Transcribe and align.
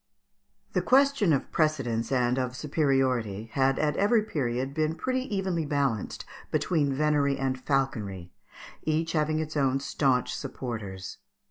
The 0.73 0.81
question 0.81 1.31
of 1.31 1.51
precedence 1.51 2.11
and 2.11 2.39
of 2.39 2.55
superiority 2.55 3.51
had, 3.53 3.77
at 3.77 3.95
every 3.97 4.23
period, 4.23 4.73
been 4.73 4.95
pretty 4.95 5.25
evenly 5.35 5.63
balanced 5.63 6.25
between 6.49 6.91
venery 6.91 7.37
and 7.37 7.61
falconry, 7.61 8.31
each 8.81 9.11
having 9.11 9.37
its 9.37 9.55
own 9.55 9.79
staunch 9.79 10.33
supporters. 10.35 11.19